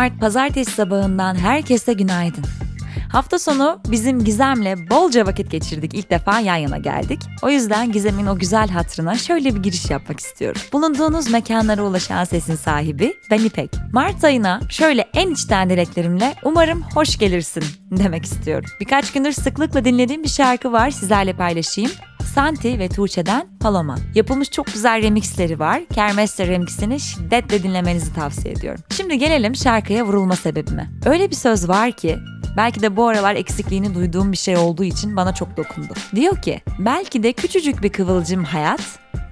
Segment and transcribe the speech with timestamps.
[0.00, 2.44] Mart pazartesi sabahından herkese günaydın.
[3.12, 5.94] Hafta sonu bizim Gizem'le bolca vakit geçirdik.
[5.94, 7.20] İlk defa yan yana geldik.
[7.42, 10.62] O yüzden Gizem'in o güzel hatırına şöyle bir giriş yapmak istiyorum.
[10.72, 13.70] Bulunduğunuz mekanlara ulaşan sesin sahibi ben İpek.
[13.92, 18.70] Mart ayına şöyle en içten dileklerimle umarım hoş gelirsin demek istiyorum.
[18.80, 21.90] Birkaç gündür sıklıkla dinlediğim bir şarkı var sizlerle paylaşayım.
[22.34, 23.96] Santi ve Tuğçe'den Paloma.
[24.14, 25.82] Yapılmış çok güzel remixleri var.
[25.94, 28.80] Kermes'te remixini şiddetle dinlemenizi tavsiye ediyorum.
[28.90, 30.90] Şimdi gelelim şarkıya vurulma sebebime.
[31.06, 32.18] Öyle bir söz var ki
[32.56, 35.94] Belki de bu aralar eksikliğini duyduğum bir şey olduğu için bana çok dokundu.
[36.14, 38.80] Diyor ki, belki de küçücük bir kıvılcım hayat,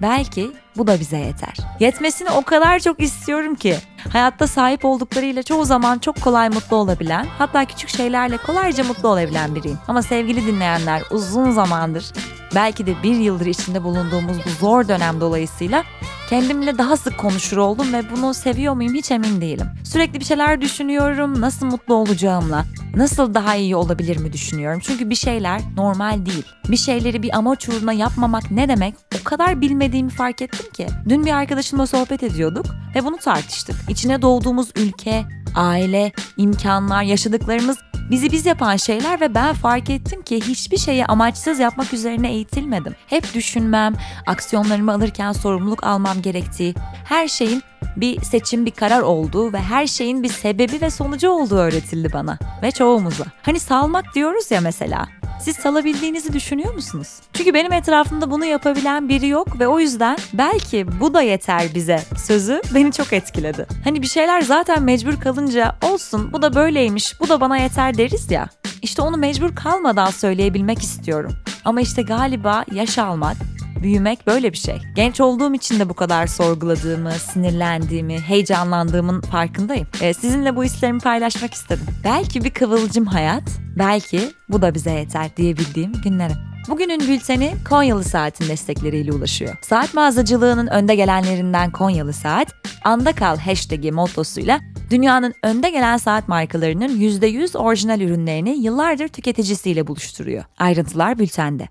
[0.03, 1.57] belki bu da bize yeter.
[1.81, 3.77] Yetmesini o kadar çok istiyorum ki.
[4.13, 9.55] Hayatta sahip olduklarıyla çoğu zaman çok kolay mutlu olabilen, hatta küçük şeylerle kolayca mutlu olabilen
[9.55, 9.79] biriyim.
[9.89, 12.13] Ama sevgili dinleyenler uzun zamandır,
[12.55, 15.85] belki de bir yıldır içinde bulunduğumuz bu zor dönem dolayısıyla
[16.29, 19.67] Kendimle daha sık konuşur oldum ve bunu seviyor muyum hiç emin değilim.
[19.85, 22.65] Sürekli bir şeyler düşünüyorum, nasıl mutlu olacağımla,
[22.97, 24.81] nasıl daha iyi olabilir mi düşünüyorum.
[24.83, 26.47] Çünkü bir şeyler normal değil.
[26.69, 30.87] Bir şeyleri bir amaç uğruna yapmamak ne demek o kadar bilmediğimi fark ettim ki.
[31.09, 33.77] Dün bir arkadaşımla sohbet ediyorduk ve bunu tartıştık.
[33.89, 37.79] İçine doğduğumuz ülke, aile, imkanlar, yaşadıklarımız
[38.11, 42.95] bizi biz yapan şeyler ve ben fark ettim ki hiçbir şeyi amaçsız yapmak üzerine eğitilmedim.
[43.07, 43.95] Hep düşünmem,
[44.27, 47.63] aksiyonlarımı alırken sorumluluk almam gerektiği, her şeyin
[47.97, 52.39] bir seçim, bir karar olduğu ve her şeyin bir sebebi ve sonucu olduğu öğretildi bana
[52.63, 53.25] ve çoğumuza.
[53.43, 55.09] Hani salmak diyoruz ya mesela.
[55.41, 57.09] Siz salabildiğinizi düşünüyor musunuz?
[57.33, 62.03] Çünkü benim etrafımda bunu yapabilen biri yok ve o yüzden belki bu da yeter bize
[62.27, 63.67] sözü beni çok etkiledi.
[63.85, 68.31] Hani bir şeyler zaten mecbur kalınca olsun bu da böyleymiş bu da bana yeter deriz
[68.31, 68.49] ya.
[68.83, 71.33] İşte onu mecbur kalmadan söyleyebilmek istiyorum.
[71.65, 73.37] Ama işte galiba yaş almak,
[73.83, 74.79] büyümek böyle bir şey.
[74.95, 79.87] Genç olduğum için de bu kadar sorguladığımı, sinirlendiğimi, heyecanlandığımın farkındayım.
[80.01, 81.87] Ee, sizinle bu hislerimi paylaşmak istedim.
[82.05, 83.43] Belki bir kıvılcım hayat,
[83.79, 86.33] belki bu da bize yeter diyebildiğim günlere.
[86.69, 89.59] Bugünün bülteni Konyalı Saat'in destekleriyle ulaşıyor.
[89.63, 92.49] Saat mağazacılığının önde gelenlerinden Konyalı Saat,
[92.85, 94.61] anda kal hashtag'i mottosuyla
[94.91, 100.45] dünyanın önde gelen saat markalarının %100 orijinal ürünlerini yıllardır tüketicisiyle buluşturuyor.
[100.59, 101.69] Ayrıntılar bültende.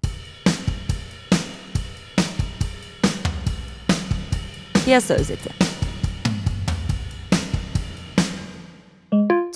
[4.87, 5.49] Piyasa özeti.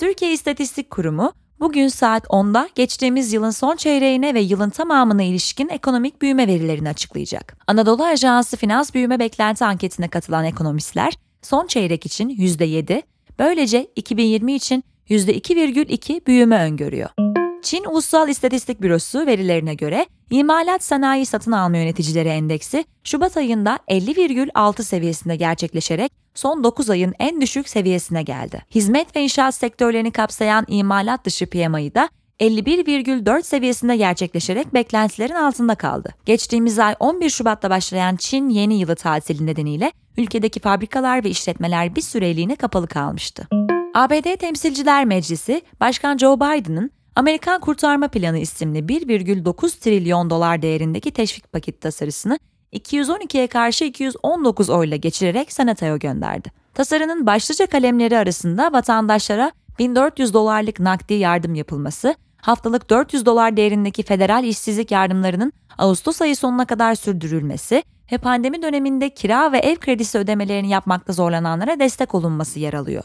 [0.00, 6.22] Türkiye İstatistik Kurumu bugün saat 10'da geçtiğimiz yılın son çeyreğine ve yılın tamamına ilişkin ekonomik
[6.22, 7.56] büyüme verilerini açıklayacak.
[7.66, 11.12] Anadolu Ajansı Finans Büyüme Beklenti Anketine katılan ekonomistler
[11.42, 13.02] son çeyrek için %7,
[13.38, 17.31] böylece 2020 için %2,2 büyüme öngörüyor.
[17.62, 24.82] Çin Ulusal İstatistik Bürosu verilerine göre imalat sanayi satın alma yöneticileri endeksi Şubat ayında 50,6
[24.82, 28.62] seviyesinde gerçekleşerek son 9 ayın en düşük seviyesine geldi.
[28.74, 32.08] Hizmet ve inşaat sektörlerini kapsayan imalat dışı PMI'yi da
[32.40, 36.14] 51,4 seviyesinde gerçekleşerek beklentilerin altında kaldı.
[36.26, 42.02] Geçtiğimiz ay 11 Şubat'ta başlayan Çin yeni yılı tatili nedeniyle ülkedeki fabrikalar ve işletmeler bir
[42.02, 43.48] süreliğine kapalı kalmıştı.
[43.94, 51.52] ABD Temsilciler Meclisi, Başkan Joe Biden'ın Amerikan Kurtarma Planı isimli 1,9 trilyon dolar değerindeki teşvik
[51.52, 52.38] paket tasarısını
[52.72, 56.52] 212'ye karşı 219 oyla geçirerek Senato'ya gönderdi.
[56.74, 64.44] Tasarının başlıca kalemleri arasında vatandaşlara 1400 dolarlık nakdi yardım yapılması, haftalık 400 dolar değerindeki federal
[64.44, 70.68] işsizlik yardımlarının Ağustos ayı sonuna kadar sürdürülmesi ve pandemi döneminde kira ve ev kredisi ödemelerini
[70.68, 73.04] yapmakta zorlananlara destek olunması yer alıyor.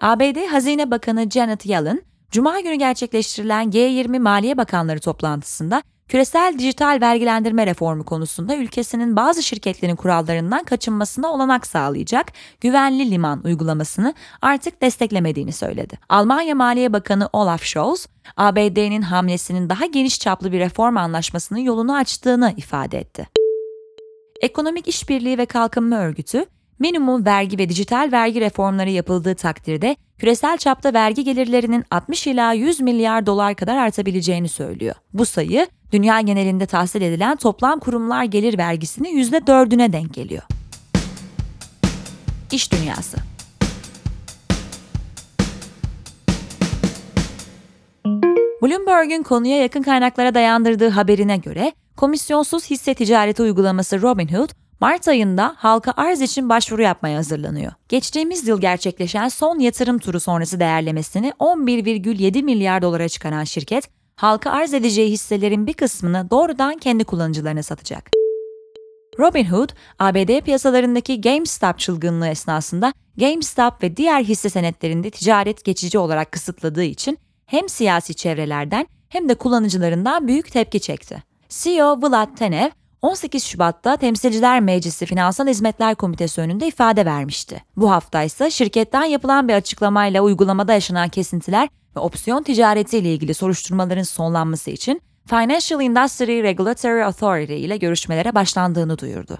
[0.00, 7.66] ABD Hazine Bakanı Janet Yellen, Cuma günü gerçekleştirilen G20 Maliye Bakanları toplantısında küresel dijital vergilendirme
[7.66, 15.98] reformu konusunda ülkesinin bazı şirketlerin kurallarından kaçınmasına olanak sağlayacak güvenli liman uygulamasını artık desteklemediğini söyledi.
[16.08, 18.06] Almanya Maliye Bakanı Olaf Scholz,
[18.36, 23.28] ABD'nin hamlesinin daha geniş çaplı bir reform anlaşmasının yolunu açtığını ifade etti.
[24.40, 26.44] Ekonomik İşbirliği ve Kalkınma Örgütü,
[26.78, 32.80] minimum vergi ve dijital vergi reformları yapıldığı takdirde küresel çapta vergi gelirlerinin 60 ila 100
[32.80, 34.94] milyar dolar kadar artabileceğini söylüyor.
[35.12, 40.42] Bu sayı dünya genelinde tahsil edilen toplam kurumlar gelir vergisinin %4'üne denk geliyor.
[42.52, 43.16] İş Dünyası
[48.62, 54.48] Bloomberg'un konuya yakın kaynaklara dayandırdığı haberine göre komisyonsuz hisse ticareti uygulaması Robinhood
[54.80, 57.72] Mart ayında halka arz için başvuru yapmaya hazırlanıyor.
[57.88, 64.74] Geçtiğimiz yıl gerçekleşen son yatırım turu sonrası değerlemesini 11,7 milyar dolara çıkaran şirket, halka arz
[64.74, 68.10] edeceği hisselerin bir kısmını doğrudan kendi kullanıcılarına satacak.
[69.18, 69.68] Robinhood,
[69.98, 77.18] ABD piyasalarındaki GameStop çılgınlığı esnasında GameStop ve diğer hisse senetlerinde ticaret geçici olarak kısıtladığı için
[77.46, 81.22] hem siyasi çevrelerden hem de kullanıcılarından büyük tepki çekti.
[81.48, 82.70] CEO Vlad Tenev,
[83.06, 87.62] 18 Şubat'ta Temsilciler Meclisi Finansal Hizmetler Komitesi önünde ifade vermişti.
[87.76, 94.02] Bu hafta ise şirketten yapılan bir açıklamayla uygulamada yaşanan kesintiler ve opsiyon ticaretiyle ilgili soruşturmaların
[94.02, 99.38] sonlanması için Financial Industry Regulatory Authority ile görüşmelere başlandığını duyurdu.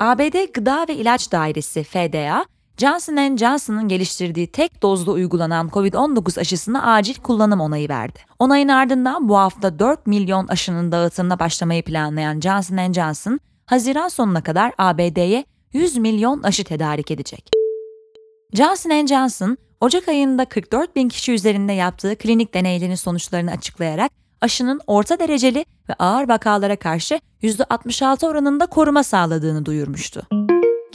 [0.00, 2.44] ABD Gıda ve İlaç Dairesi FDA,
[2.78, 8.18] Johnson Johnson'ın geliştirdiği tek dozlu uygulanan COVID-19 aşısına acil kullanım onayı verdi.
[8.38, 14.72] Onayın ardından bu hafta 4 milyon aşının dağıtımına başlamayı planlayan Johnson Johnson, Haziran sonuna kadar
[14.78, 17.50] ABD'ye 100 milyon aşı tedarik edecek.
[18.52, 25.18] Johnson Johnson, Ocak ayında 44 bin kişi üzerinde yaptığı klinik deneylerin sonuçlarını açıklayarak aşının orta
[25.18, 30.45] dereceli ve ağır vakalara karşı %66 oranında koruma sağladığını duyurmuştu.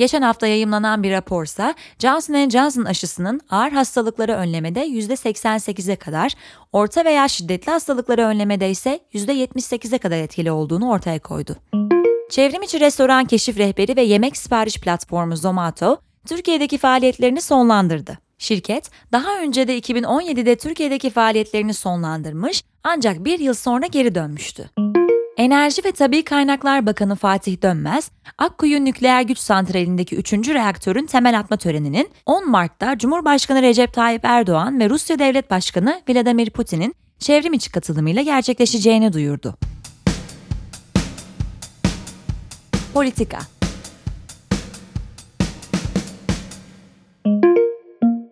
[0.01, 6.33] Geçen hafta yayımlanan bir raporsa Johnson Johnson aşısının ağır hastalıkları önlemede %88'e kadar,
[6.71, 11.55] orta veya şiddetli hastalıkları önlemede ise %78'e kadar etkili olduğunu ortaya koydu.
[12.29, 18.17] Çevrim içi restoran keşif rehberi ve yemek sipariş platformu Zomato, Türkiye'deki faaliyetlerini sonlandırdı.
[18.37, 24.69] Şirket, daha önce de 2017'de Türkiye'deki faaliyetlerini sonlandırmış ancak bir yıl sonra geri dönmüştü.
[25.41, 30.33] Enerji ve Tabi Kaynaklar Bakanı Fatih Dönmez, Akkuyu Nükleer Güç Santrali'ndeki 3.
[30.33, 36.49] reaktörün temel atma töreninin 10 Mart'ta Cumhurbaşkanı Recep Tayyip Erdoğan ve Rusya Devlet Başkanı Vladimir
[36.49, 39.57] Putin'in çevrim içi katılımıyla gerçekleşeceğini duyurdu.
[42.93, 43.39] Politika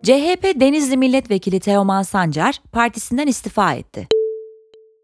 [0.02, 4.19] CHP Denizli Milletvekili Teoman Sancar partisinden istifa etti.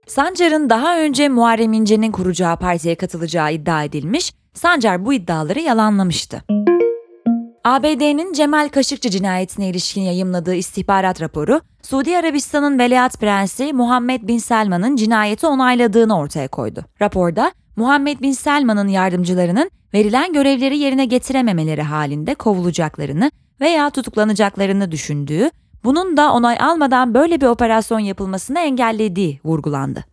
[0.06, 6.42] Sancar'ın daha önce Muharrem İnce'nin kuracağı partiye katılacağı iddia edilmiş, Sancar bu iddiaları yalanlamıştı.
[7.64, 14.96] ABD'nin Cemal Kaşıkçı cinayetine ilişkin yayımladığı istihbarat raporu, Suudi Arabistan'ın Veliaht Prensi Muhammed Bin Selman'ın
[14.96, 16.84] cinayeti onayladığını ortaya koydu.
[17.02, 23.30] Raporda, Muhammed Bin Selman'ın yardımcılarının verilen görevleri yerine getirememeleri halinde kovulacaklarını
[23.60, 25.50] veya tutuklanacaklarını düşündüğü,
[25.86, 30.04] bunun da onay almadan böyle bir operasyon yapılmasını engellediği vurgulandı.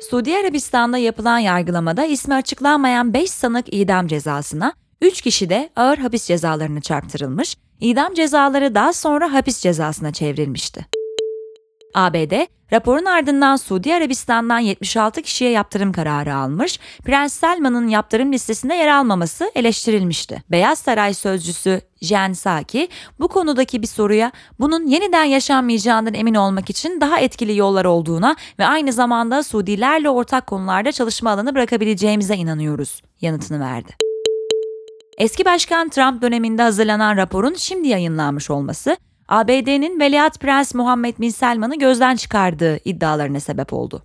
[0.00, 4.72] Suudi Arabistan'da yapılan yargılamada ismi açıklanmayan 5 sanık idam cezasına,
[5.02, 10.86] 3 kişi de ağır hapis cezalarını çarptırılmış, idam cezaları daha sonra hapis cezasına çevrilmişti.
[11.96, 18.88] ABD, raporun ardından Suudi Arabistan'dan 76 kişiye yaptırım kararı almış, Prens Selman'ın yaptırım listesinde yer
[18.88, 20.42] almaması eleştirilmişti.
[20.50, 22.88] Beyaz Saray sözcüsü Jen Psaki,
[23.20, 28.66] bu konudaki bir soruya bunun yeniden yaşanmayacağından emin olmak için daha etkili yollar olduğuna ve
[28.66, 33.92] aynı zamanda Suudilerle ortak konularda çalışma alanı bırakabileceğimize inanıyoruz yanıtını verdi.
[35.18, 38.96] Eski Başkan Trump döneminde hazırlanan raporun şimdi yayınlanmış olması,
[39.28, 44.02] ABD'nin Veliaht Prens Muhammed Bin Selman'ı gözden çıkardığı iddialarına sebep oldu.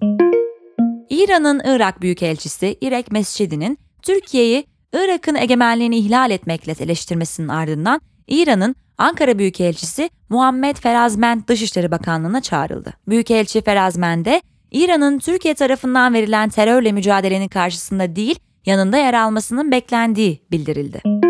[1.10, 10.10] İran'ın Irak Büyükelçisi İrek Mescidi'nin Türkiye'yi Irak'ın egemenliğini ihlal etmekle eleştirmesinin ardından İran'ın Ankara Büyükelçisi
[10.30, 12.94] Muhammed Ferazment Dışişleri Bakanlığı'na çağrıldı.
[13.08, 21.21] Büyükelçi Ferazment'e İran'ın Türkiye tarafından verilen terörle mücadelenin karşısında değil, yanında yer almasının beklendiği bildirildi.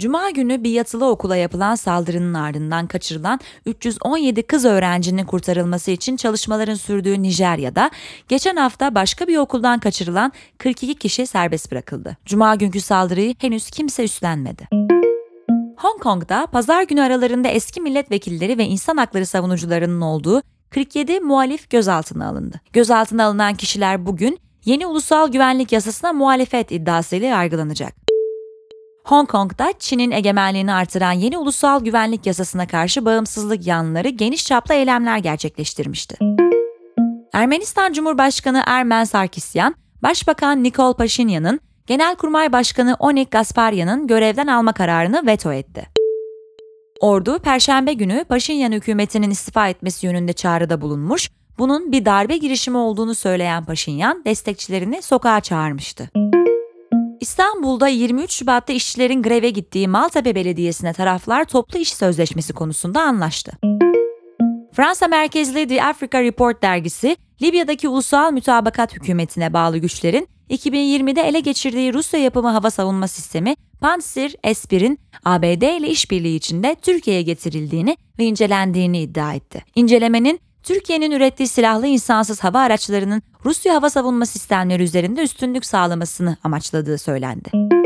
[0.00, 6.74] Cuma günü bir yatılı okula yapılan saldırının ardından kaçırılan 317 kız öğrencinin kurtarılması için çalışmaların
[6.74, 7.90] sürdüğü Nijerya'da
[8.28, 12.16] geçen hafta başka bir okuldan kaçırılan 42 kişi serbest bırakıldı.
[12.26, 14.68] Cuma günkü saldırıyı henüz kimse üstlenmedi.
[15.76, 22.28] Hong Kong'da pazar günü aralarında eski milletvekilleri ve insan hakları savunucularının olduğu 47 muhalif gözaltına
[22.28, 22.60] alındı.
[22.72, 28.09] Gözaltına alınan kişiler bugün yeni ulusal güvenlik yasasına muhalefet iddiasıyla yargılanacak.
[29.04, 35.18] Hong Kong'da Çin'in egemenliğini artıran yeni ulusal güvenlik yasasına karşı bağımsızlık yanlıları geniş çaplı eylemler
[35.18, 36.16] gerçekleştirmişti.
[37.32, 45.52] Ermenistan Cumhurbaşkanı Ermen Sarkisyan, Başbakan Nikol Paşinyan'ın Genelkurmay Başkanı Onik Gasparyan'ın görevden alma kararını veto
[45.52, 45.86] etti.
[47.00, 53.14] Ordu, Perşembe günü Paşinyan hükümetinin istifa etmesi yönünde çağrıda bulunmuş, bunun bir darbe girişimi olduğunu
[53.14, 56.29] söyleyen Paşinyan, destekçilerini sokağa çağırmıştı.
[57.20, 63.52] İstanbul'da 23 Şubat'ta işçilerin greve gittiği Maltepe Belediyesi'ne taraflar toplu iş sözleşmesi konusunda anlaştı.
[64.72, 71.94] Fransa merkezli The Africa Report dergisi, Libya'daki ulusal mütabakat hükümetine bağlı güçlerin 2020'de ele geçirdiği
[71.94, 79.00] Rusya yapımı hava savunma sistemi Pantsir S-1'in ABD ile işbirliği içinde Türkiye'ye getirildiğini ve incelendiğini
[79.00, 79.64] iddia etti.
[79.74, 86.98] İncelemenin Türkiye'nin ürettiği silahlı insansız hava araçlarının Rusya hava savunma sistemleri üzerinde üstünlük sağlamasını amaçladığı
[86.98, 87.79] söylendi.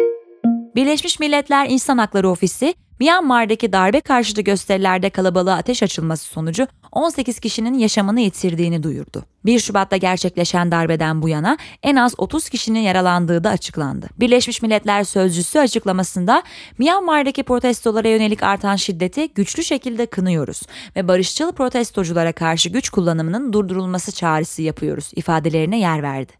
[0.75, 7.75] Birleşmiş Milletler İnsan Hakları Ofisi, Myanmar'daki darbe karşıtı gösterilerde kalabalığa ateş açılması sonucu 18 kişinin
[7.78, 9.25] yaşamını yitirdiğini duyurdu.
[9.45, 14.07] 1 Şubat'ta gerçekleşen darbeden bu yana en az 30 kişinin yaralandığı da açıklandı.
[14.21, 16.43] Birleşmiş Milletler Sözcüsü açıklamasında
[16.78, 20.62] Myanmar'daki protestolara yönelik artan şiddeti güçlü şekilde kınıyoruz
[20.97, 26.33] ve barışçıl protestoculara karşı güç kullanımının durdurulması çağrısı yapıyoruz ifadelerine yer verdi.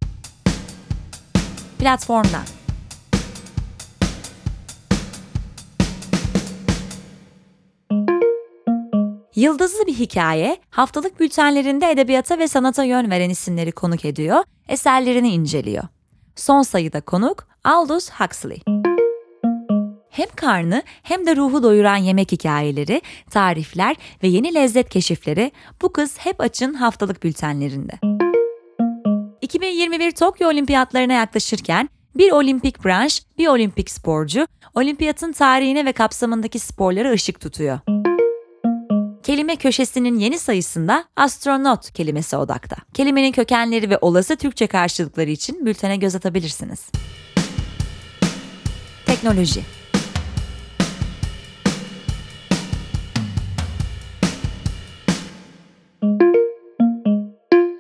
[1.78, 2.44] Platformdan
[9.36, 15.84] Yıldızlı bir hikaye, haftalık bültenlerinde edebiyata ve sanata yön veren isimleri konuk ediyor, eserlerini inceliyor.
[16.36, 18.62] Son sayıda konuk Aldous Huxley.
[20.10, 26.18] Hem karnı hem de ruhu doyuran yemek hikayeleri, tarifler ve yeni lezzet keşifleri bu kız
[26.18, 27.92] hep açın haftalık bültenlerinde.
[29.42, 37.10] 2021 Tokyo Olimpiyatlarına yaklaşırken bir olimpik branş, bir olimpik sporcu, olimpiyatın tarihine ve kapsamındaki sporlara
[37.10, 37.78] ışık tutuyor
[39.24, 42.76] kelime köşesinin yeni sayısında astronot kelimesi odakta.
[42.94, 46.90] Kelimenin kökenleri ve olası Türkçe karşılıkları için bültene göz atabilirsiniz.
[49.06, 49.60] Teknoloji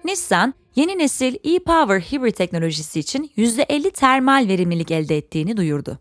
[0.04, 5.98] Nissan, yeni nesil e-Power hibrit teknolojisi için %50 termal verimlilik elde ettiğini duyurdu.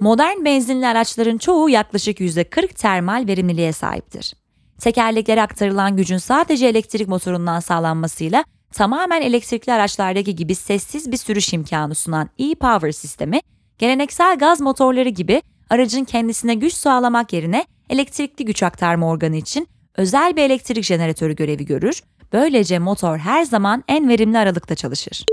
[0.00, 4.34] Modern benzinli araçların çoğu yaklaşık %40 termal verimliliğe sahiptir.
[4.80, 11.94] Tekerleklere aktarılan gücün sadece elektrik motorundan sağlanmasıyla tamamen elektrikli araçlardaki gibi sessiz bir sürüş imkanı
[11.94, 13.40] sunan e-Power sistemi,
[13.78, 20.36] geleneksel gaz motorları gibi aracın kendisine güç sağlamak yerine elektrikli güç aktarma organı için özel
[20.36, 22.02] bir elektrik jeneratörü görevi görür,
[22.32, 25.24] böylece motor her zaman en verimli aralıkta çalışır.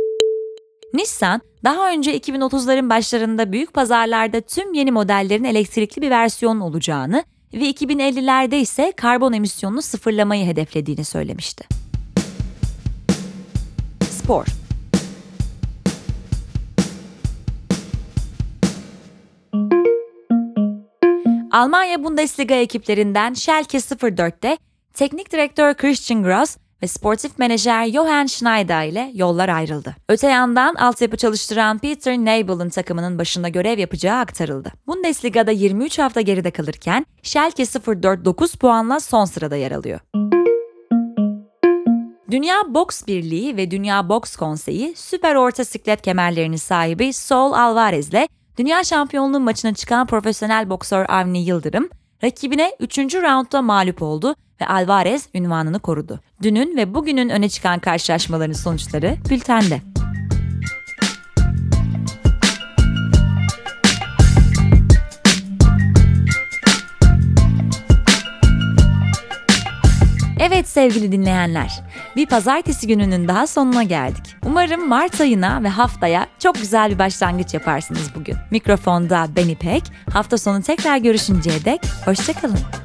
[0.93, 7.69] Nissan, daha önce 2030'ların başlarında büyük pazarlarda tüm yeni modellerin elektrikli bir versiyon olacağını ve
[7.69, 11.67] 2050'lerde ise karbon emisyonunu sıfırlamayı hedeflediğini söylemişti.
[14.10, 14.45] Spor
[21.51, 24.57] Almanya Bundesliga ekiplerinden Schalke 04'te
[24.93, 29.96] teknik direktör Christian Gross ve sportif menajer Johann Schneider ile yollar ayrıldı.
[30.10, 34.72] Öte yandan altyapı çalıştıran Peter Nebel'ın takımının başında görev yapacağı aktarıldı.
[34.88, 40.00] Bundesliga'da 23 hafta geride kalırken Schalke 04 9 puanla son sırada yer alıyor.
[42.32, 48.27] Dünya Boks Birliği ve Dünya Boks Konseyi süper orta siklet kemerlerinin sahibi Saul Alvarez ile
[48.58, 51.89] Dünya Şampiyonluğu maçına çıkan profesyonel boksör Avni Yıldırım,
[52.24, 52.98] rakibine 3.
[52.98, 56.19] roundda mağlup oldu ve Alvarez ünvanını korudu.
[56.41, 59.81] Dünün ve bugünün öne çıkan karşılaşmaların sonuçları bültende.
[70.39, 71.83] Evet sevgili dinleyenler,
[72.15, 74.35] bir pazartesi gününün daha sonuna geldik.
[74.45, 78.35] Umarım Mart ayına ve haftaya çok güzel bir başlangıç yaparsınız bugün.
[78.51, 79.83] Mikrofonda ben İpek,
[80.13, 82.85] hafta sonu tekrar görüşünceye dek hoşçakalın.